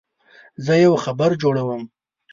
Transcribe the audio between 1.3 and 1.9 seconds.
جوړوم.